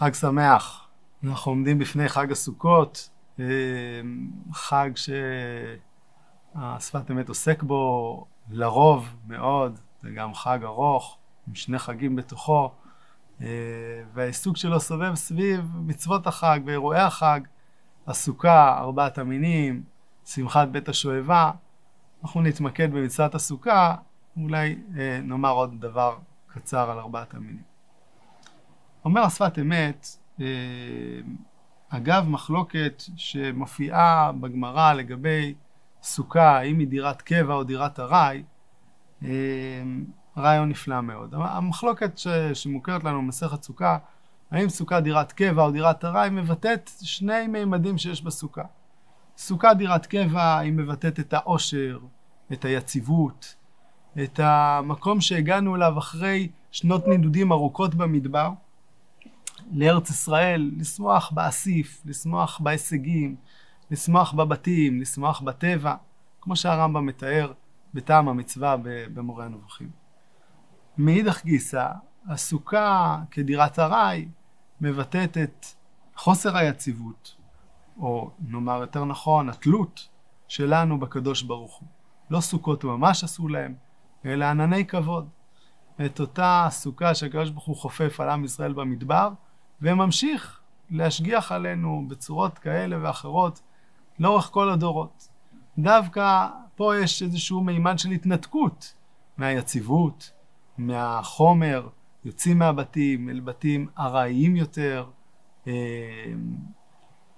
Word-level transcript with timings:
חג 0.00 0.14
שמח. 0.14 0.88
אנחנו 1.24 1.52
עומדים 1.52 1.78
בפני 1.78 2.08
חג 2.08 2.32
הסוכות, 2.32 3.10
אה, 3.40 3.44
חג 4.52 4.90
שהשפת 6.54 7.10
אמת 7.10 7.28
עוסק 7.28 7.62
בו 7.62 8.26
לרוב 8.50 9.14
מאוד, 9.26 9.78
זה 10.02 10.10
גם 10.10 10.34
חג 10.34 10.58
ארוך, 10.64 11.18
עם 11.48 11.54
שני 11.54 11.78
חגים 11.78 12.16
בתוכו, 12.16 12.72
אה, 13.40 13.46
והעיסוק 14.14 14.56
שלו 14.56 14.80
סובב 14.80 15.14
סביב 15.14 15.70
מצוות 15.74 16.26
החג 16.26 16.60
ואירועי 16.66 17.00
החג, 17.00 17.40
הסוכה, 18.06 18.78
ארבעת 18.78 19.18
המינים, 19.18 19.82
שמחת 20.24 20.68
בית 20.68 20.88
השואבה. 20.88 21.50
אנחנו 22.22 22.42
נתמקד 22.42 22.92
במצוות 22.92 23.34
הסוכה, 23.34 23.94
אולי 24.36 24.78
אה, 24.98 25.20
נאמר 25.22 25.52
עוד 25.52 25.80
דבר 25.80 26.18
קצר 26.46 26.90
על 26.90 26.98
ארבעת 26.98 27.34
המינים. 27.34 27.69
אומר 29.04 29.20
השפת 29.20 29.58
אמת, 29.58 30.06
אה, 30.40 30.46
אגב 31.88 32.28
מחלוקת 32.28 33.02
שמופיעה 33.16 34.32
בגמרא 34.32 34.92
לגבי 34.92 35.54
סוכה, 36.02 36.58
האם 36.58 36.78
היא 36.78 36.88
דירת 36.88 37.22
קבע 37.22 37.54
או 37.54 37.64
דירת 37.64 38.00
ארעי, 38.00 38.42
אה, 39.24 39.28
רעיון 40.36 40.68
נפלא 40.68 41.00
מאוד. 41.00 41.34
המחלוקת 41.34 42.18
ש, 42.18 42.28
שמוכרת 42.54 43.04
לנו 43.04 43.22
במסכת 43.22 43.62
סוכה, 43.62 43.98
האם 44.50 44.68
סוכה 44.68 45.00
דירת 45.00 45.32
קבע 45.32 45.62
או 45.62 45.70
דירת 45.70 46.04
ארעי, 46.04 46.30
מבטאת 46.30 46.90
שני 47.02 47.46
מימדים 47.46 47.98
שיש 47.98 48.22
בסוכה. 48.22 48.64
סוכה 49.36 49.74
דירת 49.74 50.06
קבע 50.06 50.58
היא 50.58 50.72
מבטאת 50.72 51.20
את 51.20 51.32
העושר, 51.32 51.98
את 52.52 52.64
היציבות, 52.64 53.54
את 54.22 54.40
המקום 54.42 55.20
שהגענו 55.20 55.76
אליו 55.76 55.98
אחרי 55.98 56.48
שנות 56.70 57.08
נדודים 57.08 57.52
ארוכות 57.52 57.94
במדבר, 57.94 58.50
לארץ 59.70 60.10
ישראל, 60.10 60.70
לשמוח 60.76 61.32
באסיף, 61.34 62.02
לשמוח 62.04 62.60
בהישגים, 62.60 63.36
לשמוח 63.90 64.32
בבתים, 64.32 65.00
לשמוח 65.00 65.40
בטבע, 65.40 65.94
כמו 66.40 66.56
שהרמב"ם 66.56 67.06
מתאר 67.06 67.52
בטעם 67.94 68.28
המצווה 68.28 68.76
במורה 69.14 69.44
הנבוכים. 69.44 69.90
מאידך 70.98 71.44
גיסא, 71.44 71.86
הסוכה 72.28 73.18
כדירת 73.30 73.78
ארעי 73.78 74.28
מבטאת 74.80 75.38
את 75.38 75.66
חוסר 76.16 76.56
היציבות, 76.56 77.36
או 77.98 78.30
נאמר 78.40 78.80
יותר 78.80 79.04
נכון, 79.04 79.48
התלות 79.48 80.08
שלנו 80.48 81.00
בקדוש 81.00 81.42
ברוך 81.42 81.76
הוא. 81.76 81.88
לא 82.30 82.40
סוכות 82.40 82.84
ממש 82.84 83.24
עשו 83.24 83.48
להם, 83.48 83.74
אלא 84.24 84.44
ענני 84.44 84.86
כבוד. 84.86 85.28
את 86.04 86.20
אותה 86.20 86.66
סוכה 86.70 87.14
שהקדוש 87.14 87.50
ברוך 87.50 87.64
הוא 87.64 87.76
חופף 87.76 88.20
על 88.20 88.30
עם 88.30 88.44
ישראל 88.44 88.72
במדבר, 88.72 89.30
וממשיך 89.82 90.60
להשגיח 90.90 91.52
עלינו 91.52 92.04
בצורות 92.08 92.58
כאלה 92.58 92.96
ואחרות 93.02 93.60
לאורך 94.18 94.44
כל 94.44 94.70
הדורות. 94.70 95.28
דווקא 95.78 96.48
פה 96.76 96.96
יש 96.96 97.22
איזשהו 97.22 97.60
מימד 97.60 97.98
של 97.98 98.10
התנתקות 98.10 98.94
מהיציבות, 99.36 100.30
מהחומר, 100.78 101.88
יוצאים 102.24 102.58
מהבתים 102.58 103.28
אל 103.28 103.40
בתים 103.40 103.88
ארעיים 103.98 104.56
יותר, 104.56 105.06
אה, 105.66 105.72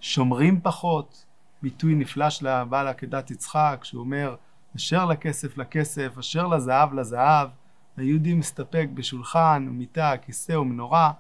שומרים 0.01 0.61
פחות. 0.61 1.27
ביטוי 1.63 1.95
נפלא 1.95 2.31
של 2.31 2.47
הבעל 2.47 2.89
עקדת 2.89 3.31
יצחק, 3.31 3.81
שהוא 3.83 4.01
אומר, 4.01 4.37
אשר 4.77 5.05
לכסף 5.05 5.59
לכסף, 5.59 6.19
אשר 6.19 6.47
לזהב 6.47 6.95
לזהב. 6.95 7.48
היהודי 7.97 8.35
מסתפק 8.35 8.89
בשולחן, 8.95 9.69
מיטה, 9.70 10.13
כיסא 10.23 10.52
ומנורה, 10.52 11.13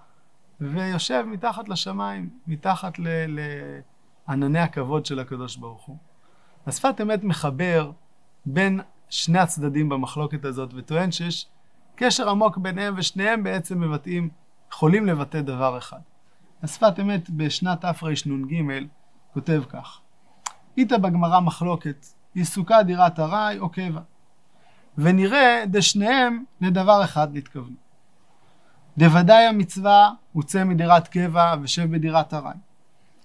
ויושב 0.60 1.24
מתחת 1.26 1.68
לשמיים, 1.68 2.30
מתחת 2.46 2.92
לענני 4.28 4.58
הכבוד 4.58 5.06
של 5.06 5.18
הקדוש 5.18 5.56
ברוך 5.56 5.84
הוא. 5.84 5.96
השפת 6.66 7.00
אמת 7.00 7.24
מחבר 7.24 7.90
בין 8.46 8.80
שני 9.08 9.38
הצדדים 9.38 9.88
במחלוקת 9.88 10.44
הזאת, 10.44 10.70
וטוען 10.74 11.12
שיש 11.12 11.46
קשר 11.94 12.30
עמוק 12.30 12.58
ביניהם, 12.58 12.94
ושניהם 12.96 13.42
בעצם 13.42 13.80
מבטאים, 13.80 14.28
יכולים 14.72 15.06
לבטא 15.06 15.40
דבר 15.40 15.78
אחד. 15.78 16.00
השפת 16.62 17.00
אמת 17.00 17.30
בשנת 17.30 17.84
תרנ"ג 17.84 18.86
כותב 19.34 19.62
כך: 19.68 20.00
איתה 20.76 20.98
בגמרא 20.98 21.40
מחלוקת, 21.40 22.06
עיסוקה 22.34 22.82
דירת 22.82 23.20
ארעי 23.20 23.58
או 23.58 23.68
קבע. 23.68 24.00
ונראה 24.98 25.64
דשניהם 25.66 26.44
לדבר 26.60 27.04
אחד 27.04 27.36
נתכוונו. 27.36 27.81
דוודאי 28.98 29.44
המצווה 29.46 30.10
הוצא 30.32 30.64
מדירת 30.64 31.08
קבע 31.08 31.54
ושב 31.62 31.90
בדירת 31.90 32.34
ארעי. 32.34 32.56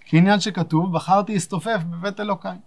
כעניין 0.06 0.40
שכתוב, 0.40 0.94
בחרתי 0.94 1.38
אסתופף 1.38 1.80
בבית 1.90 2.20
אלוקיי. 2.20 2.58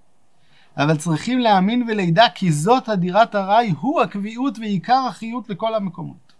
אבל 0.76 0.96
צריכים 0.96 1.38
להאמין 1.38 1.86
ולידע 1.88 2.24
כי 2.34 2.52
זאת 2.52 2.88
הדירת 2.88 3.34
ארעי 3.34 3.74
הוא 3.80 4.00
הקביעות 4.00 4.58
ועיקר 4.58 5.04
החיות 5.08 5.48
לכל 5.48 5.74
המקומות. 5.74 6.32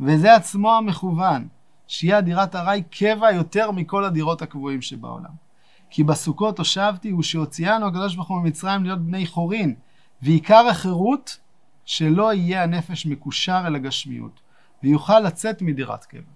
וזה 0.00 0.34
עצמו 0.34 0.76
המכוון, 0.76 1.48
שיהיה 1.86 2.18
הדירת 2.18 2.56
ארעי 2.56 2.82
קבע 2.82 3.32
יותר 3.32 3.70
מכל 3.70 4.04
הדירות 4.04 4.42
הקבועים 4.42 4.82
שבעולם. 4.82 5.48
כי 5.90 6.04
בסוכות 6.04 6.58
הושבתי 6.58 7.12
ושהוציאנו 7.12 7.86
הקדוש 7.86 8.14
ברוך 8.14 8.28
הוא 8.28 8.42
ממצרים 8.42 8.84
להיות 8.84 9.06
בני 9.06 9.26
חורין, 9.26 9.74
ועיקר 10.22 10.66
החירות 10.70 11.38
שלא 11.84 12.34
יהיה 12.34 12.62
הנפש 12.62 13.06
מקושר 13.06 13.62
אל 13.66 13.74
הגשמיות, 13.74 14.40
ויוכל 14.82 15.20
לצאת 15.20 15.62
מדירת 15.62 16.04
קבע. 16.04 16.32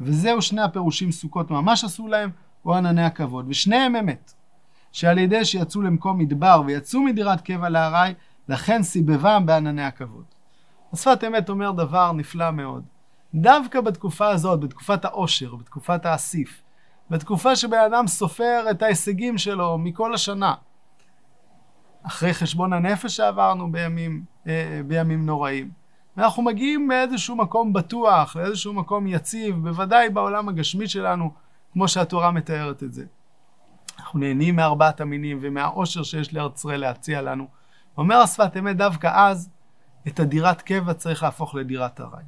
וזהו 0.00 0.42
שני 0.42 0.62
הפירושים 0.62 1.12
סוכות 1.12 1.50
ממש 1.50 1.84
עשו 1.84 2.08
להם, 2.08 2.30
או 2.64 2.74
ענני 2.74 3.04
הכבוד, 3.04 3.46
ושניהם 3.48 3.96
אמת. 3.96 4.32
שעל 4.92 5.18
ידי 5.18 5.44
שיצאו 5.44 5.82
למקום 5.82 6.18
מדבר 6.18 6.62
ויצאו 6.66 7.00
מדירת 7.02 7.40
קבע 7.40 7.68
לארעי, 7.68 8.14
לכן 8.48 8.82
סיבבם 8.82 9.46
בענני 9.46 9.84
הכבוד. 9.84 10.24
השפת 10.92 11.24
אמת 11.24 11.48
אומר 11.48 11.70
דבר 11.70 12.12
נפלא 12.12 12.50
מאוד. 12.50 12.84
דווקא 13.34 13.80
בתקופה 13.80 14.28
הזאת, 14.28 14.60
בתקופת 14.60 15.04
העושר, 15.04 15.54
בתקופת 15.54 16.06
האסיף, 16.06 16.62
בתקופה 17.10 17.56
שבן 17.56 17.78
אדם 17.78 18.06
סופר 18.06 18.64
את 18.70 18.82
ההישגים 18.82 19.38
שלו 19.38 19.78
מכל 19.78 20.14
השנה. 20.14 20.54
אחרי 22.02 22.34
חשבון 22.34 22.72
הנפש 22.72 23.16
שעברנו 23.16 23.72
בימים, 23.72 24.24
אה, 24.46 24.80
בימים 24.86 25.26
נוראים. 25.26 25.83
ואנחנו 26.16 26.42
מגיעים 26.42 26.88
מאיזשהו 26.88 27.36
מקום 27.36 27.72
בטוח, 27.72 28.36
לאיזשהו 28.36 28.72
מקום 28.72 29.06
יציב, 29.06 29.56
בוודאי 29.56 30.10
בעולם 30.10 30.48
הגשמי 30.48 30.88
שלנו, 30.88 31.32
כמו 31.72 31.88
שהתורה 31.88 32.30
מתארת 32.30 32.82
את 32.82 32.92
זה. 32.92 33.04
אנחנו 33.98 34.18
נהנים 34.18 34.56
מארבעת 34.56 35.00
המינים 35.00 35.38
ומהאושר 35.42 36.02
שיש 36.02 36.34
לארץ 36.34 36.58
ישראל 36.58 36.80
להציע 36.80 37.22
לנו. 37.22 37.46
אומר 37.98 38.16
השפת 38.16 38.56
אמת 38.58 38.76
דווקא 38.76 39.10
אז, 39.14 39.50
את 40.08 40.20
הדירת 40.20 40.62
קבע 40.62 40.94
צריך 40.94 41.22
להפוך 41.22 41.54
לדירת 41.54 42.00
ארעי. 42.00 42.24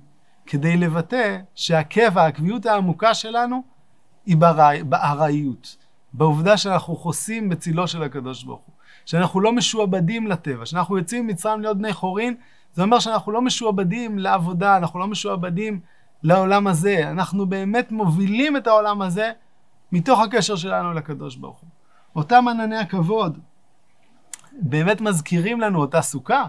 כדי 0.46 0.76
לבטא 0.76 1.38
שהקבע, 1.54 2.26
הקביעות 2.26 2.66
העמוקה 2.66 3.14
שלנו, 3.14 3.62
היא 4.26 4.36
בארעיות, 4.88 5.76
בעובדה 6.12 6.56
שאנחנו 6.56 6.96
חוסים 6.96 7.48
בצילו 7.48 7.88
של 7.88 8.02
הקדוש 8.02 8.44
ברוך 8.44 8.62
הוא, 8.66 8.74
שאנחנו 9.06 9.40
לא 9.40 9.52
משועבדים 9.52 10.26
לטבע, 10.26 10.66
שאנחנו 10.66 10.98
יוצאים 10.98 11.26
ממצרים 11.26 11.60
להיות 11.60 11.78
בני 11.78 11.92
חורין, 11.92 12.36
זה 12.76 12.82
אומר 12.82 12.98
שאנחנו 12.98 13.32
לא 13.32 13.42
משועבדים 13.42 14.18
לעבודה, 14.18 14.76
אנחנו 14.76 14.98
לא 14.98 15.06
משועבדים 15.06 15.80
לעולם 16.22 16.66
הזה, 16.66 17.10
אנחנו 17.10 17.46
באמת 17.46 17.92
מובילים 17.92 18.56
את 18.56 18.66
העולם 18.66 19.02
הזה 19.02 19.32
מתוך 19.92 20.20
הקשר 20.20 20.56
שלנו 20.56 20.92
לקדוש 20.92 21.36
ברוך 21.36 21.60
הוא. 21.60 21.68
אותם 22.16 22.48
ענני 22.48 22.76
הכבוד 22.76 23.38
באמת 24.52 25.00
מזכירים 25.00 25.60
לנו 25.60 25.80
אותה 25.80 26.02
סוכה, 26.02 26.44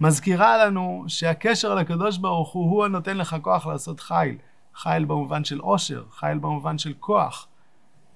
מזכירה 0.00 0.66
לנו 0.66 1.04
שהקשר 1.08 1.74
לקדוש 1.74 2.18
ברוך 2.18 2.52
הוא 2.52 2.70
הוא 2.70 2.84
הנותן 2.84 3.16
לך 3.16 3.36
כוח 3.42 3.66
לעשות 3.66 4.00
חיל. 4.00 4.36
חיל 4.74 5.04
במובן 5.04 5.44
של 5.44 5.58
עושר, 5.58 6.04
חיל 6.10 6.38
במובן 6.38 6.78
של 6.78 6.92
כוח. 7.00 7.46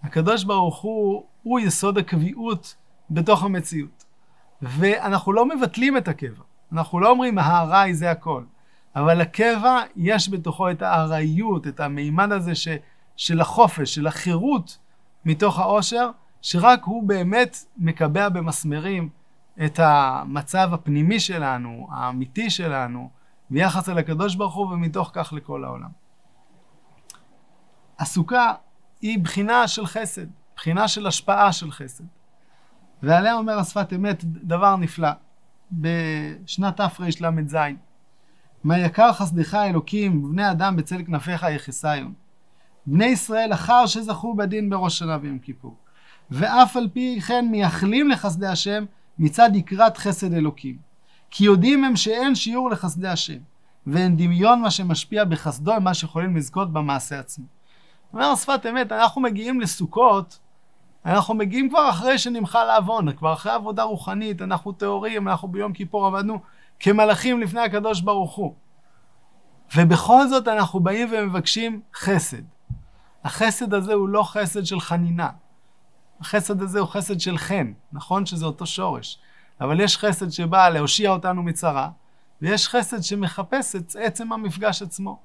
הקדוש 0.02 0.44
ברוך 0.44 0.81
הוא, 0.81 1.25
הוא 1.43 1.61
יסוד 1.61 1.99
הקביעות 1.99 2.76
בתוך 3.11 3.43
המציאות. 3.43 4.05
ואנחנו 4.62 5.32
לא 5.32 5.49
מבטלים 5.49 5.96
את 5.96 6.08
הקבע. 6.08 6.43
אנחנו 6.72 7.00
לא 7.00 7.10
אומרים 7.10 7.38
הארעי 7.38 7.94
זה 7.94 8.10
הכל. 8.10 8.42
אבל 8.96 9.20
הקבע, 9.20 9.80
יש 9.96 10.30
בתוכו 10.30 10.70
את 10.70 10.82
הארעיות, 10.82 11.66
את 11.66 11.80
המימד 11.80 12.32
הזה 12.32 12.54
ש, 12.54 12.69
של 13.16 13.40
החופש, 13.40 13.94
של 13.94 14.06
החירות 14.06 14.78
מתוך 15.24 15.58
העושר, 15.58 16.10
שרק 16.42 16.84
הוא 16.84 17.08
באמת 17.08 17.56
מקבע 17.76 18.28
במסמרים 18.28 19.08
את 19.64 19.80
המצב 19.82 20.74
הפנימי 20.74 21.20
שלנו, 21.20 21.88
האמיתי 21.92 22.50
שלנו, 22.50 23.10
ביחס 23.50 23.88
אל 23.88 23.98
הקדוש 23.98 24.34
ברוך 24.34 24.54
הוא, 24.54 24.66
ומתוך 24.66 25.10
כך 25.12 25.32
לכל 25.32 25.64
העולם. 25.64 25.90
הסוכה 27.98 28.52
היא 29.00 29.19
בחינה 29.19 29.69
של 29.69 29.86
חסד, 29.86 30.26
בחינה 30.56 30.88
של 30.88 31.06
השפעה 31.06 31.52
של 31.52 31.70
חסד. 31.70 32.04
ועליה 33.02 33.34
אומר 33.34 33.58
השפת 33.58 33.92
אמת 33.92 34.24
דבר 34.24 34.76
נפלא, 34.76 35.08
בשנת 35.72 36.80
תרל"ז: 36.80 37.56
מה 38.64 38.78
יקר 38.78 39.12
חסדך 39.12 39.54
אלוקים 39.54 40.24
ובני 40.24 40.50
אדם 40.50 40.76
בצל 40.76 41.04
כנפיך 41.04 41.42
יחסיון. 41.42 42.12
בני 42.86 43.04
ישראל 43.04 43.52
אחר 43.52 43.86
שזכו 43.86 44.34
בדין 44.34 44.70
בראש 44.70 44.98
שנה 44.98 45.19
ויום 45.22 45.38
כיפור. 45.38 45.76
ואף 46.30 46.76
על 46.76 46.88
פי 46.92 47.20
כן 47.20 47.48
מייחלים 47.50 48.08
לחסדי 48.08 48.46
השם 48.46 48.84
מצד 49.19 49.50
יקרת 49.54 49.96
חסד 49.96 50.34
אלוקים. 50.34 50.76
כי 51.30 51.44
יודעים 51.44 51.84
הם 51.84 51.96
שאין 51.96 52.34
שיעור 52.34 52.70
לחסדי 52.70 53.08
השם, 53.08 53.38
ואין 53.86 54.16
דמיון 54.16 54.60
מה 54.60 54.70
שמשפיע 54.70 55.24
בחסדו 55.24 55.80
מה 55.80 55.94
שיכולים 55.94 56.36
לזכות 56.36 56.72
במעשה 56.72 57.19
עצמו. 57.19 57.44
אומר 58.12 58.34
שפת 58.34 58.66
אמת, 58.70 58.92
אנחנו 58.92 59.20
מגיעים 59.20 59.60
לסוכות, 59.60 60.38
אנחנו 61.06 61.34
מגיעים 61.34 61.69
כבר 61.69 61.90
אחרי 61.90 62.19
שנמחל 62.19 62.70
העוון, 62.70 63.12
כבר 63.12 63.32
אחרי 63.32 63.52
עבודה 63.52 63.82
רוחנית, 63.82 64.43
אנחנו 64.43 64.72
טהורים, 64.72 65.28
אנחנו 65.28 65.49
ביום 65.49 65.72
כיפור 65.72 66.06
עבדנו 66.06 66.38
כמלאכים 66.81 67.40
לפני 67.40 67.60
הקדוש 67.60 68.00
ברוך 68.00 68.34
הוא. 68.34 68.54
ובכל 69.76 70.28
זאת 70.28 70.49
אנחנו 70.49 70.81
באים 70.81 71.08
ומבקשים 71.12 71.81
חסד. 71.94 72.43
החסד 73.25 73.75
הזה 73.75 73.94
הוא 73.94 74.08
לא 74.08 74.22
חסד 74.22 74.64
של 74.64 74.81
חנינה. 74.81 75.31
החסד 76.20 76.62
הזה 76.62 76.81
הוא 76.81 76.88
חסד 76.88 77.20
של 77.20 77.38
חן, 77.38 77.72
נכון 77.93 78.26
שזה 78.26 78.46
אותו 78.46 78.66
שורש, 78.66 79.19
אבל 79.60 79.81
יש 79.81 79.98
חסד 79.98 80.31
שבא 80.31 80.69
להושיע 80.69 81.10
אותנו 81.10 81.43
מצרה, 81.43 81.90
ויש 82.43 82.69
חסד 82.69 83.02
שמחפש 83.02 83.76
את 83.76 83.96
עצם 83.98 84.32
המפגש 84.32 84.82
עצמו. 84.82 85.19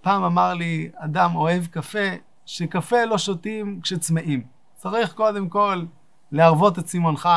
פעם 0.00 0.24
אמר 0.24 0.54
לי 0.54 0.90
אדם 0.94 1.36
אוהב 1.36 1.66
קפה, 1.66 2.08
שקפה 2.46 3.04
לא 3.04 3.18
שותים 3.18 3.80
כשצמאים. 3.82 4.57
צריך 4.78 5.14
קודם 5.14 5.48
כל 5.48 5.84
להרוות 6.32 6.78
את 6.78 6.84
צימונך 6.84 7.28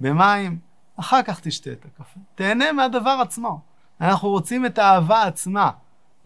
במים, 0.00 0.58
אחר 0.96 1.22
כך 1.22 1.40
תשתה 1.40 1.72
את 1.72 1.84
הקפה. 1.84 2.20
תהנה 2.34 2.72
מהדבר 2.72 3.18
עצמו. 3.22 3.60
אנחנו 4.00 4.28
רוצים 4.28 4.66
את 4.66 4.78
האהבה 4.78 5.22
עצמה. 5.22 5.70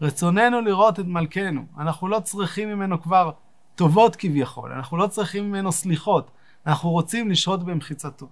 רצוננו 0.01 0.61
לראות 0.61 0.99
את 0.99 1.05
מלכנו. 1.05 1.65
אנחנו 1.77 2.07
לא 2.07 2.19
צריכים 2.19 2.69
ממנו 2.69 3.01
כבר 3.01 3.31
טובות 3.75 4.15
כביכול, 4.15 4.71
אנחנו 4.71 4.97
לא 4.97 5.07
צריכים 5.07 5.49
ממנו 5.49 5.71
סליחות, 5.71 6.31
אנחנו 6.67 6.89
רוצים 6.89 7.29
לשהות 7.29 7.63
במחיצתו. 7.63 8.27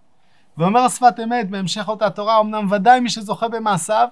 ואומר 0.57 0.79
השפת 0.79 1.19
אמת 1.23 1.49
בהמשך 1.49 1.87
אותה 1.87 2.09
תורה, 2.09 2.39
אמנם 2.39 2.67
ודאי 2.71 2.99
מי 2.99 3.09
שזוכה 3.09 3.47
במעשיו, 3.47 4.07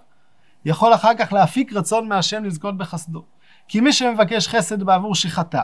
יכול 0.65 0.93
אחר 0.93 1.11
כך 1.19 1.33
להפיק 1.33 1.73
רצון 1.73 2.09
מהשם 2.09 2.43
לזכות 2.43 2.77
בחסדו. 2.77 3.23
כי 3.67 3.81
מי 3.81 3.93
שמבקש 3.93 4.47
חסד 4.47 4.83
בעבור 4.83 5.15
שחטא, 5.15 5.61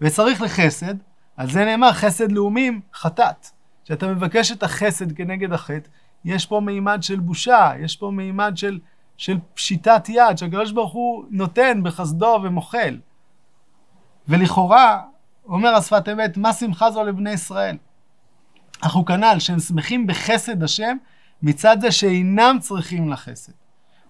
וצריך 0.00 0.42
לחסד, 0.42 0.94
על 1.40 1.50
זה 1.50 1.64
נאמר 1.64 1.92
חסד 1.92 2.32
לאומים 2.32 2.80
חטאת. 2.94 3.46
כשאתה 3.84 4.06
מבקש 4.08 4.52
את 4.52 4.62
החסד 4.62 5.12
כנגד 5.12 5.52
החטא, 5.52 5.88
יש 6.24 6.46
פה 6.46 6.60
מימד 6.60 7.02
של 7.02 7.20
בושה, 7.20 7.72
יש 7.78 7.96
פה 7.96 8.10
מימד 8.10 8.52
של, 8.56 8.78
של 9.16 9.38
פשיטת 9.54 10.08
יד, 10.08 10.36
שהקדוש 10.38 10.72
ברוך 10.72 10.92
הוא 10.92 11.24
נותן 11.30 11.80
בחסדו 11.82 12.40
ומוחל. 12.42 12.98
ולכאורה, 14.28 15.02
אומר 15.44 15.68
השפת 15.68 16.08
אמת, 16.08 16.36
מה 16.36 16.52
שמחה 16.52 16.90
זו 16.90 17.04
לבני 17.04 17.30
ישראל? 17.30 17.76
אנחנו 18.82 19.04
כנ"ל, 19.04 19.36
שהם 19.38 19.58
שמחים 19.58 20.06
בחסד 20.06 20.62
השם, 20.62 20.96
מצד 21.42 21.76
זה 21.80 21.92
שאינם 21.92 22.56
צריכים 22.60 23.08
לחסד. 23.08 23.52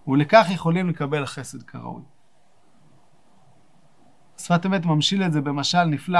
ולכך 0.07 0.47
יכולים 0.49 0.89
לקבל 0.89 1.23
החסד 1.23 1.63
כראוי. 1.63 2.01
שפת 4.37 4.65
אמת 4.65 4.85
ממשיל 4.85 5.23
את 5.23 5.31
זה 5.33 5.41
במשל 5.41 5.83
נפלא. 5.83 6.19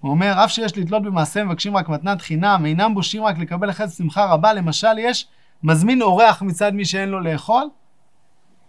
הוא 0.00 0.10
אומר, 0.10 0.44
אף 0.44 0.50
שיש 0.50 0.78
לתלות 0.78 1.02
במעשה 1.02 1.44
מבקשים 1.44 1.76
רק 1.76 1.88
מתנת 1.88 2.22
חינם, 2.22 2.66
אינם 2.66 2.94
בושים 2.94 3.24
רק 3.24 3.38
לקבל 3.38 3.72
חסד 3.72 3.96
שמחה 3.96 4.24
רבה. 4.24 4.52
למשל, 4.52 4.98
יש 4.98 5.28
מזמין 5.62 6.02
אורח 6.02 6.42
מצד 6.42 6.74
מי 6.74 6.84
שאין 6.84 7.08
לו 7.08 7.20
לאכול, 7.20 7.64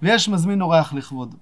ויש 0.01 0.29
מזמין 0.29 0.61
אורח 0.61 0.93
לכבודו. 0.93 1.37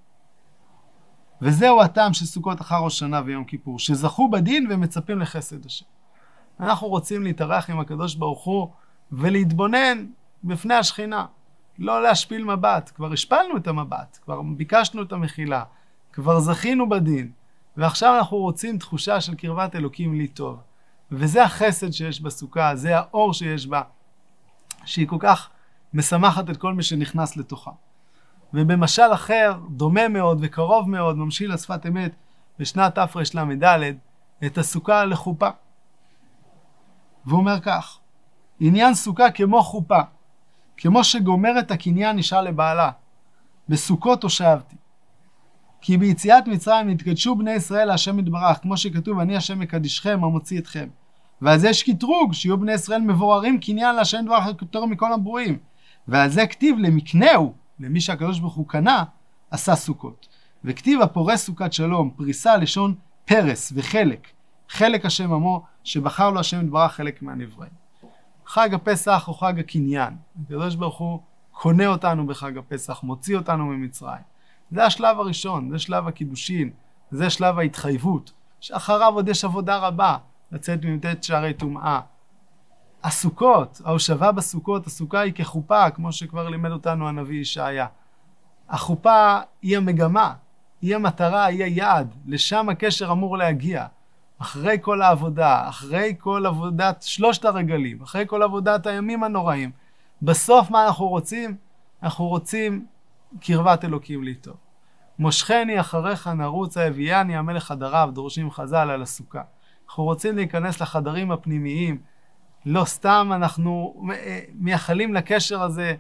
וזהו 1.42 1.82
הטעם 1.82 2.14
של 2.14 2.26
סוכות 2.26 2.62
אחר 2.62 2.76
ראש 2.76 3.00
שנה 3.00 3.22
ויום 3.26 3.44
כיפור, 3.44 3.80
שזכו 3.80 4.30
בדין 4.30 4.68
ומצפים 4.70 5.20
לחסד 5.20 5.66
השם. 5.66 5.86
אנחנו 6.60 6.88
רוצים 6.88 7.24
להתארח 7.24 7.70
עם 7.70 7.80
הקדוש 7.80 8.16
ברוך 8.16 8.44
הוא 8.44 8.70
ולהתבונן 9.12 10.06
בפני 10.44 10.74
השכינה. 10.74 11.26
לא 11.80 12.04
להשפיל 12.04 12.44
מבט, 12.44 12.92
כבר 12.96 13.14
השפלנו 13.14 13.58
את 13.58 13.68
המבט, 13.68 14.20
כבר 14.24 14.42
ביקשנו 14.42 15.02
את 15.02 15.12
המחילה, 15.12 15.64
כבר 16.14 16.40
זכינו 16.40 16.90
בדין, 16.90 17.32
ועכשיו 17.78 18.18
אנחנו 18.18 18.38
רוצים 18.38 18.78
תחושה 18.78 19.22
של 19.22 19.36
קרבת 19.36 19.76
אלוקים 19.76 20.14
לי 20.14 20.28
טוב. 20.28 20.60
וזה 21.12 21.44
החסד 21.44 21.92
שיש 21.92 22.22
בסוכה, 22.22 22.76
זה 22.76 22.98
האור 22.98 23.34
שיש 23.34 23.68
בה, 23.68 23.82
שהיא 24.86 25.08
כל 25.08 25.18
כך 25.20 25.50
משמחת 25.94 26.50
את 26.50 26.58
כל 26.58 26.74
מי 26.74 26.84
שנכנס 26.84 27.38
לתוכה. 27.38 27.72
ובמשל 28.54 29.14
אחר, 29.14 29.54
דומה 29.70 30.08
מאוד 30.08 30.38
וקרוב 30.42 30.90
מאוד, 30.90 31.18
ממשיל 31.18 31.54
לשפת 31.54 31.86
אמת, 31.86 32.16
בשנת 32.60 32.96
תרל"ד, 32.96 33.96
את 34.46 34.58
הסוכה 34.58 35.06
לחופה. 35.06 35.50
והוא 37.26 37.40
אומר 37.40 37.60
כך, 37.60 38.00
עניין 38.60 38.94
סוכה 38.94 39.32
כמו 39.32 39.64
חופה, 39.64 40.02
כמו 40.78 41.04
שגומרת 41.04 41.72
הקניין 41.72 42.16
נשאר 42.16 42.42
לבעלה, 42.42 42.92
בסוכות 43.70 44.24
הושבתי. 44.24 44.76
כי 45.88 45.98
ביציאת 45.98 46.48
מצרים 46.48 46.90
נתקדשו 46.90 47.36
בני 47.36 47.52
ישראל 47.52 47.88
להשם 47.88 48.20
יתברך, 48.20 48.60
כמו 48.62 48.78
שכתוב, 48.78 49.20
אני 49.20 49.38
השם 49.38 49.60
מקדישכם 49.60 50.20
המוציא 50.24 50.60
אתכם. 50.60 50.88
ועל 51.42 51.60
זה 51.60 51.70
יש 51.70 51.84
קטרוג, 51.84 52.34
שיהיו 52.34 52.58
בני 52.58 52.72
ישראל 52.72 53.02
מבוררים 53.02 53.60
קניין 53.60 53.96
להשם 53.96 54.18
יתברך 54.22 54.46
יותר 54.62 54.86
מכל 54.86 55.14
הברואים. 55.14 55.58
ועל 56.08 56.30
זה 56.30 56.48
כתיב 56.48 56.78
למקנהו, 56.80 57.54
למי 57.80 58.02
שהקדוש 58.02 58.40
ברוך 58.40 58.54
הוא 58.54 58.68
קנה, 58.68 59.04
עשה 59.52 59.76
סוכות. 59.76 60.28
וכתיב 60.64 61.02
הפורס 61.02 61.46
סוכת 61.46 61.74
שלום, 61.74 62.10
פריסה 62.16 62.58
לשון 62.58 62.96
פרס 63.26 63.74
וחלק. 63.76 64.28
חלק 64.70 65.06
השם 65.06 65.34
עמו, 65.34 65.66
שבחר 65.84 66.30
לו 66.30 66.40
השם 66.40 66.66
יתברך 66.66 66.92
חלק 66.92 67.22
מהנבראים. 67.22 67.72
חג 68.46 68.74
הפסח 68.74 69.24
הוא 69.28 69.36
חג 69.36 69.60
הקניין. 69.60 70.14
הקדוש 70.46 70.76
ברוך 70.76 70.98
הוא 70.98 71.20
קונה 71.52 71.88
אותנו 71.88 72.28
בחג 72.28 72.58
הפסח, 72.58 73.04
מוציא 73.04 73.38
אותנו 73.38 73.66
ממצרים. 73.66 74.37
זה 74.72 74.86
השלב 74.86 75.20
הראשון, 75.20 75.70
זה 75.70 75.80
שלב 75.80 76.08
הקידושין, 76.08 76.70
זה 77.12 77.30
שלב 77.30 77.60
ההתחייבות, 77.60 78.32
שאחריו 78.60 79.14
עוד 79.14 79.30
יש 79.30 79.46
עבודה 79.46 79.78
רבה, 79.78 80.18
לצאת 80.52 80.86
מ"ט 80.86 81.24
שערי 81.24 81.54
טומאה. 81.54 82.00
הסוכות, 83.04 83.82
ההושבה 83.86 84.32
בסוכות, 84.32 84.88
הסוכה 84.88 85.20
היא 85.20 85.34
כחופה, 85.34 85.90
כמו 85.90 86.12
שכבר 86.12 86.50
לימד 86.50 86.72
אותנו 86.72 87.08
הנביא 87.08 87.42
ישעיה. 87.42 87.88
החופה 88.70 89.40
היא 89.62 89.78
המגמה, 89.78 90.34
היא 90.82 90.96
המטרה, 90.96 91.46
היא 91.46 91.64
היעד, 91.64 92.16
לשם 92.26 92.70
הקשר 92.70 93.12
אמור 93.12 93.38
להגיע. 93.38 93.86
אחרי 94.40 94.78
כל 94.82 95.02
העבודה, 95.02 95.70
אחרי 95.70 96.16
כל 96.20 96.46
עבודת 96.46 97.04
שלושת 97.08 97.46
הרגלים, 97.46 98.02
אחרי 98.02 98.24
כל 98.28 98.44
עבודת 98.44 98.86
הימים 98.86 99.24
הנוראים, 99.24 99.72
בסוף 100.22 100.72
מה 100.72 100.88
אנחנו 100.88 101.08
רוצים? 101.08 101.56
אנחנו 102.04 102.28
רוצים 102.28 102.86
קרבת 103.42 103.86
אלוקים 103.86 104.24
לי. 104.24 104.36
מושכני 105.20 105.80
אחריך 105.80 106.28
נרוץ 106.28 106.78
הביאני 106.78 107.38
המלך 107.38 107.64
חדריו, 107.64 108.10
דורשים 108.14 108.52
חז"ל 108.52 108.90
על 108.90 109.02
הסוכה. 109.02 109.42
אנחנו 109.88 110.04
רוצים 110.04 110.36
להיכנס 110.36 110.82
לחדרים 110.82 111.32
הפנימיים, 111.32 112.02
לא 112.66 112.86
סתם 112.86 113.32
אנחנו 113.36 114.04
אה, 114.14 114.40
מייחלים 114.54 115.14
לקשר 115.14 115.64
הזה 115.64 115.96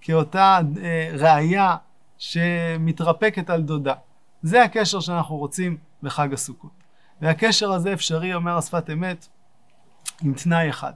כאותה 0.00 0.60
אה, 0.82 1.10
ראייה 1.18 1.76
שמתרפקת 2.18 3.50
על 3.50 3.62
דודה. 3.62 3.94
זה 4.42 4.62
הקשר 4.62 5.00
שאנחנו 5.00 5.36
רוצים 5.36 5.76
בחג 6.02 6.32
הסוכות. 6.32 6.70
והקשר 7.20 7.72
הזה 7.72 7.92
אפשרי, 7.92 8.34
אומר 8.34 8.56
השפת 8.56 8.90
אמת, 8.90 9.28
עם 10.22 10.34
תנאי 10.34 10.70
אחד. 10.70 10.92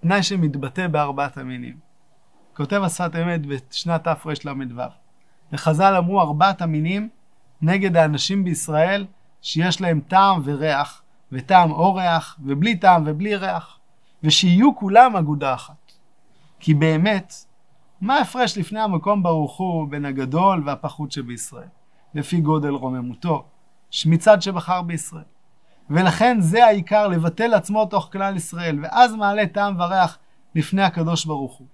תנאי 0.00 0.22
שמתבטא 0.22 0.86
בארבעת 0.86 1.38
המינים. 1.38 1.85
כותב 2.56 2.82
השפת 2.84 3.10
אמת 3.16 3.46
בשנת 3.46 4.08
תרל"ו. 4.08 4.82
וחז"ל 5.52 5.94
אמרו 5.98 6.20
ארבעת 6.20 6.62
המינים 6.62 7.08
נגד 7.62 7.96
האנשים 7.96 8.44
בישראל 8.44 9.06
שיש 9.42 9.80
להם 9.80 10.00
טעם 10.00 10.42
וריח, 10.44 11.02
וטעם 11.32 11.70
אורח, 11.70 12.38
ובלי 12.44 12.76
טעם 12.76 13.04
ובלי 13.06 13.36
ריח. 13.36 13.78
ושיהיו 14.24 14.76
כולם 14.76 15.16
אגודה 15.16 15.54
אחת. 15.54 15.92
כי 16.60 16.74
באמת, 16.74 17.34
מה 18.00 18.14
ההפרש 18.16 18.58
לפני 18.58 18.80
המקום 18.80 19.22
ברוך 19.22 19.56
הוא 19.56 19.88
בין 19.88 20.04
הגדול 20.04 20.62
והפחות 20.66 21.12
שבישראל, 21.12 21.68
לפי 22.14 22.40
גודל 22.40 22.70
רוממותו, 22.70 23.44
מצד 24.06 24.42
שבחר 24.42 24.82
בישראל. 24.82 25.24
ולכן 25.90 26.40
זה 26.40 26.66
העיקר 26.66 27.08
לבטל 27.08 27.54
עצמו 27.54 27.86
תוך 27.86 28.08
כלל 28.12 28.36
ישראל, 28.36 28.78
ואז 28.82 29.14
מעלה 29.14 29.46
טעם 29.46 29.80
וריח 29.80 30.18
לפני 30.54 30.82
הקדוש 30.82 31.24
ברוך 31.24 31.54
הוא. 31.54 31.66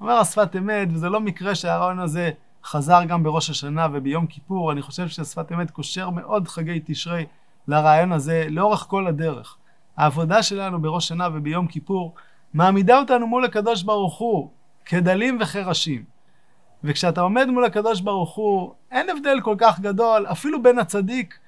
אומר 0.00 0.12
השפת 0.12 0.56
אמת, 0.56 0.88
וזה 0.92 1.08
לא 1.08 1.20
מקרה 1.20 1.54
שהרעיון 1.54 1.98
הזה 1.98 2.30
חזר 2.64 3.04
גם 3.04 3.22
בראש 3.22 3.50
השנה 3.50 3.86
וביום 3.92 4.26
כיפור, 4.26 4.72
אני 4.72 4.82
חושב 4.82 5.08
שהשפת 5.08 5.52
אמת 5.52 5.70
קושר 5.70 6.10
מאוד 6.10 6.48
חגי 6.48 6.80
תשרי 6.84 7.26
לרעיון 7.68 8.12
הזה 8.12 8.46
לאורך 8.50 8.80
כל 8.88 9.06
הדרך. 9.06 9.56
העבודה 9.96 10.42
שלנו 10.42 10.82
בראש 10.82 11.08
שנה 11.08 11.28
וביום 11.32 11.66
כיפור 11.66 12.14
מעמידה 12.54 12.98
אותנו 12.98 13.26
מול 13.26 13.44
הקדוש 13.44 13.82
ברוך 13.82 14.18
הוא 14.18 14.50
כדלים 14.84 15.38
וחרשים. 15.40 16.04
וכשאתה 16.84 17.20
עומד 17.20 17.46
מול 17.46 17.64
הקדוש 17.64 18.00
ברוך 18.00 18.34
הוא, 18.34 18.74
אין 18.90 19.10
הבדל 19.10 19.40
כל 19.42 19.54
כך 19.58 19.80
גדול, 19.80 20.26
אפילו 20.32 20.62
בין 20.62 20.78
הצדיק 20.78 21.38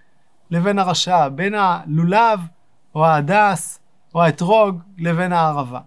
לבין 0.50 0.78
הרשע, 0.78 1.28
בין 1.28 1.54
הלולב 1.54 2.40
או 2.94 3.06
ההדס 3.06 3.80
או 4.14 4.22
האתרוג 4.22 4.80
לבין 4.98 5.32
הערבה. 5.32 5.80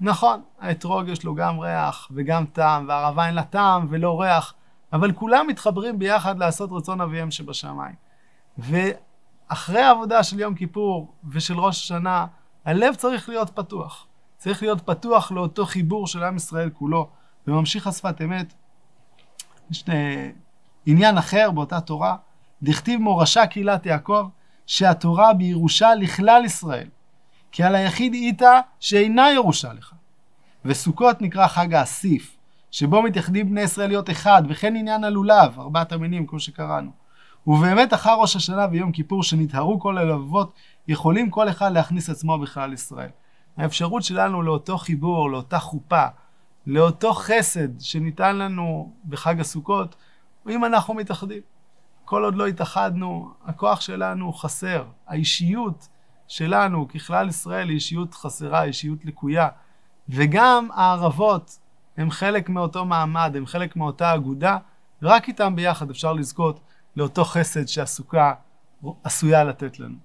נכון, 0.00 0.42
האתרוג 0.60 1.08
יש 1.08 1.24
לו 1.24 1.34
גם 1.34 1.58
ריח 1.58 2.08
וגם 2.14 2.46
טעם, 2.46 2.88
והערבה 2.88 3.26
אין 3.26 3.34
לה 3.34 3.42
טעם 3.42 3.86
ולא 3.90 4.20
ריח, 4.20 4.54
אבל 4.92 5.12
כולם 5.12 5.46
מתחברים 5.46 5.98
ביחד 5.98 6.38
לעשות 6.38 6.70
רצון 6.72 7.00
אביהם 7.00 7.30
שבשמיים. 7.30 7.94
ואחרי 8.58 9.80
העבודה 9.80 10.22
של 10.22 10.40
יום 10.40 10.54
כיפור 10.54 11.12
ושל 11.30 11.60
ראש 11.60 11.82
השנה, 11.82 12.26
הלב 12.64 12.94
צריך 12.94 13.28
להיות 13.28 13.50
פתוח. 13.50 14.06
צריך 14.36 14.62
להיות 14.62 14.80
פתוח 14.80 15.32
לאותו 15.32 15.66
חיבור 15.66 16.06
של 16.06 16.22
עם 16.22 16.36
ישראל 16.36 16.70
כולו. 16.70 17.08
וממשיך 17.46 17.86
השפת 17.86 18.22
אמת, 18.22 18.54
יש 19.70 19.84
עניין 20.86 21.18
אחר 21.18 21.50
באותה 21.50 21.80
תורה, 21.80 22.16
דכתיב 22.62 23.00
מורשה 23.00 23.46
קהילת 23.46 23.86
יעקב, 23.86 24.28
שהתורה 24.66 25.34
בירושה 25.34 25.94
לכלל 25.94 26.42
ישראל, 26.44 26.88
כי 27.52 27.62
על 27.62 27.74
היחיד 27.74 28.14
איתה 28.14 28.60
שאינה 28.80 29.32
ירושה 29.32 29.72
לך. 29.72 29.92
וסוכות 30.64 31.22
נקרא 31.22 31.46
חג 31.46 31.74
האסיף, 31.74 32.36
שבו 32.70 33.02
מתייחדים 33.02 33.50
בני 33.50 33.60
ישראל 33.60 33.88
להיות 33.88 34.10
אחד, 34.10 34.42
וכן 34.48 34.76
עניין 34.76 35.04
הלולב, 35.04 35.60
ארבעת 35.60 35.92
המינים 35.92 36.26
כמו 36.26 36.40
שקראנו. 36.40 36.90
ובאמת 37.46 37.94
אחר 37.94 38.14
ראש 38.20 38.36
השנה 38.36 38.66
ויום 38.70 38.92
כיפור 38.92 39.22
שנטהרו 39.22 39.80
כל 39.80 39.98
הלבבות, 39.98 40.52
יכולים 40.88 41.30
כל 41.30 41.48
אחד 41.48 41.72
להכניס 41.72 42.10
עצמו 42.10 42.38
בכלל 42.38 42.72
ישראל. 42.72 43.10
האפשרות 43.56 44.02
שלנו 44.02 44.42
לאותו 44.42 44.78
חיבור, 44.78 45.30
לאותה 45.30 45.58
חופה, 45.58 46.06
לאותו 46.66 47.12
חסד 47.12 47.80
שניתן 47.80 48.36
לנו 48.36 48.92
בחג 49.08 49.40
הסוכות, 49.40 49.96
אם 50.48 50.64
אנחנו 50.64 50.94
מתאחדים. 50.94 51.42
כל 52.04 52.24
עוד 52.24 52.34
לא 52.34 52.46
התאחדנו, 52.46 53.30
הכוח 53.44 53.80
שלנו 53.80 54.32
חסר. 54.32 54.84
האישיות 55.06 55.88
שלנו 56.28 56.88
ככלל 56.88 57.28
ישראל 57.28 57.68
היא 57.68 57.74
אישיות 57.74 58.14
חסרה, 58.14 58.64
אישיות 58.64 59.04
לקויה. 59.04 59.48
וגם 60.08 60.68
הערבות 60.74 61.58
הם 61.96 62.10
חלק 62.10 62.48
מאותו 62.48 62.84
מעמד, 62.84 63.32
הם 63.36 63.46
חלק 63.46 63.76
מאותה 63.76 64.14
אגודה, 64.14 64.58
ורק 65.02 65.28
איתם 65.28 65.56
ביחד 65.56 65.90
אפשר 65.90 66.12
לזכות 66.12 66.60
לאותו 66.96 67.24
חסד 67.24 67.66
שהסוכה 67.66 68.34
עשויה 69.04 69.44
לתת 69.44 69.80
לנו. 69.80 69.96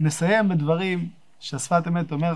נסיים 0.00 0.48
בדברים 0.48 1.08
שהשפת 1.40 1.82
אמת 1.88 2.12
אומר 2.12 2.34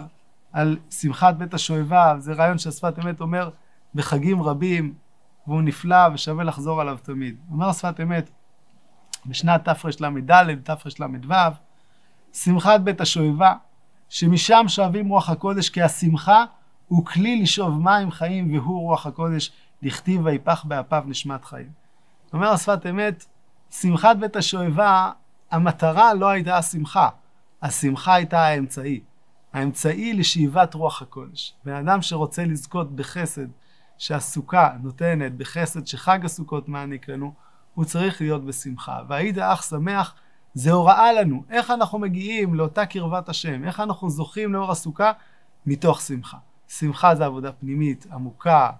על 0.52 0.78
שמחת 0.90 1.34
בית 1.34 1.54
השואבה, 1.54 2.14
זה 2.18 2.32
רעיון 2.32 2.58
שהשפת 2.58 2.98
אמת 2.98 3.20
אומר 3.20 3.50
בחגים 3.94 4.42
רבים, 4.42 4.94
והוא 5.46 5.62
נפלא 5.62 6.08
ושווה 6.14 6.44
לחזור 6.44 6.80
עליו 6.80 6.98
תמיד. 7.02 7.36
אומר 7.50 7.72
שפת 7.72 8.00
אמת, 8.00 8.30
בשנת 9.26 9.68
תרל"ד, 9.68 10.60
תרל"ו, 10.64 11.34
שמחת 12.34 12.80
בית 12.80 13.00
השואבה, 13.00 13.54
שמשם 14.08 14.64
שואבים 14.68 15.08
רוח 15.08 15.30
הקודש, 15.30 15.68
כי 15.68 15.82
השמחה 15.82 16.44
הוא 16.88 17.06
כלי 17.06 17.42
לשאוב 17.42 17.80
מים 17.80 18.10
חיים, 18.10 18.54
והוא 18.54 18.80
רוח 18.80 19.06
הקודש, 19.06 19.52
לכתיב 19.82 20.20
ויפח 20.24 20.64
באפיו 20.64 21.02
נשמת 21.06 21.44
חיים. 21.44 21.70
אומר 22.32 22.48
השפת 22.48 22.86
אמת, 22.90 23.24
שמחת 23.70 24.16
בית 24.16 24.36
השואבה, 24.36 25.10
המטרה 25.50 26.14
לא 26.14 26.28
הייתה 26.28 26.58
השמחה, 26.58 27.08
השמחה 27.62 28.14
הייתה 28.14 28.40
האמצעי. 28.40 29.00
האמצעי 29.52 30.12
לשאיבת 30.12 30.74
רוח 30.74 31.02
הקודש. 31.02 31.54
בן 31.64 31.74
אדם 31.74 32.02
שרוצה 32.02 32.44
לזכות 32.44 32.96
בחסד 32.96 33.46
שהסוכה 33.98 34.70
נותנת, 34.82 35.34
בחסד 35.34 35.86
שחג 35.86 36.24
הסוכות 36.24 36.68
מעניק 36.68 37.08
לנו, 37.08 37.32
הוא 37.74 37.84
צריך 37.84 38.20
להיות 38.20 38.44
בשמחה. 38.44 39.00
והיית 39.08 39.38
אח 39.38 39.62
שמח 39.62 40.14
זה 40.54 40.72
הוראה 40.72 41.12
לנו 41.12 41.44
איך 41.50 41.70
אנחנו 41.70 41.98
מגיעים 41.98 42.54
לאותה 42.54 42.86
קרבת 42.86 43.28
השם, 43.28 43.64
איך 43.64 43.80
אנחנו 43.80 44.10
זוכים 44.10 44.52
לאור 44.52 44.70
הסוכה 44.70 45.12
מתוך 45.66 46.00
שמחה. 46.00 46.36
שמחה 46.68 47.14
זה 47.14 47.26
עבודה 47.26 47.52
פנימית 47.52 48.06
עמוקה 48.12 48.70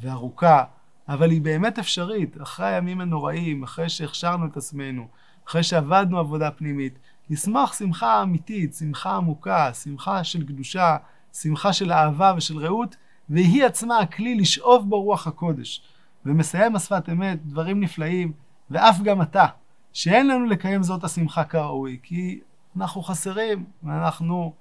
וארוכה, 0.00 0.64
אבל 1.08 1.30
היא 1.30 1.42
באמת 1.42 1.78
אפשרית. 1.78 2.42
אחרי 2.42 2.66
הימים 2.66 3.00
הנוראים, 3.00 3.62
אחרי 3.62 3.88
שהכשרנו 3.88 4.46
את 4.46 4.56
עצמנו, 4.56 5.06
אחרי 5.48 5.62
שעבדנו 5.62 6.18
עבודה 6.18 6.50
פנימית, 6.50 6.98
לשמוח 7.30 7.78
שמחה 7.78 8.22
אמיתית, 8.22 8.74
שמחה 8.74 9.16
עמוקה, 9.16 9.74
שמחה 9.74 10.24
של 10.24 10.46
קדושה, 10.46 10.96
שמחה 11.32 11.72
של 11.72 11.92
אהבה 11.92 12.32
ושל 12.36 12.58
רעות, 12.58 12.96
והיא 13.28 13.64
עצמה 13.64 13.98
הכלי 13.98 14.34
לשאוב 14.34 14.90
בו 14.90 15.02
רוח 15.02 15.26
הקודש. 15.26 15.82
ומסיים 16.26 16.76
השפת 16.76 17.08
אמת 17.08 17.46
דברים 17.46 17.80
נפלאים, 17.80 18.32
ואף 18.70 19.00
גם 19.00 19.22
אתה, 19.22 19.46
שאין 19.94 20.28
לנו 20.28 20.44
לקיים 20.44 20.82
זאת 20.82 21.04
השמחה 21.04 21.44
כראוי, 21.44 21.98
כי 22.02 22.40
אנחנו 22.76 23.02
חסרים, 23.02 23.64
ואנחנו 23.82 24.54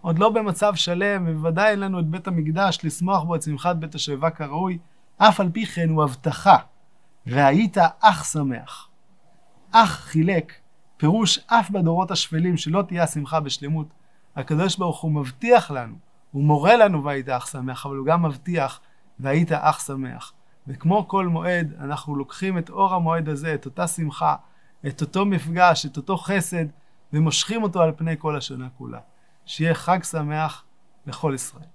עוד 0.00 0.18
לא 0.18 0.30
במצב 0.30 0.74
שלם, 0.74 1.24
ובוודאי 1.28 1.70
אין 1.70 1.80
לנו 1.80 2.00
את 2.00 2.06
בית 2.06 2.26
המקדש 2.26 2.78
לשמוח 2.84 3.22
בו 3.22 3.34
את 3.34 3.42
שמחת 3.42 3.76
בית 3.76 3.94
השואבה 3.94 4.30
כראוי, 4.30 4.78
אף 5.16 5.40
על 5.40 5.50
פי 5.50 5.66
כן 5.66 5.88
הוא 5.88 6.04
הבטחה, 6.04 6.56
והיית 7.26 7.76
אח 8.00 8.24
שמח. 8.32 8.88
אח 9.70 9.90
חילק, 9.90 10.52
פירוש 10.96 11.38
אף 11.46 11.70
בדורות 11.70 12.10
השפלים 12.10 12.56
שלא 12.56 12.82
תהיה 12.82 13.02
השמחה 13.02 13.40
בשלמות. 13.40 13.86
הקדוש 14.36 14.76
ברוך 14.76 15.00
הוא 15.00 15.12
מבטיח 15.12 15.70
לנו, 15.70 15.94
הוא 16.32 16.44
מורה 16.44 16.76
לנו 16.76 17.04
והיית 17.04 17.28
אח 17.28 17.46
שמח, 17.46 17.86
אבל 17.86 17.96
הוא 17.96 18.06
גם 18.06 18.22
מבטיח 18.22 18.80
והיית 19.20 19.52
אח 19.52 19.86
שמח. 19.86 20.32
וכמו 20.66 21.08
כל 21.08 21.26
מועד, 21.26 21.74
אנחנו 21.80 22.16
לוקחים 22.16 22.58
את 22.58 22.70
אור 22.70 22.94
המועד 22.94 23.28
הזה, 23.28 23.54
את 23.54 23.66
אותה 23.66 23.86
שמחה, 23.86 24.36
את 24.86 25.00
אותו 25.00 25.24
מפגש, 25.26 25.86
את 25.86 25.96
אותו 25.96 26.16
חסד, 26.16 26.64
ומושכים 27.12 27.62
אותו 27.62 27.82
על 27.82 27.92
פני 27.96 28.14
כל 28.18 28.36
השנה 28.36 28.68
כולה. 28.78 28.98
שיהיה 29.46 29.74
חג 29.74 30.02
שמח 30.02 30.64
לכל 31.06 31.32
ישראל. 31.34 31.73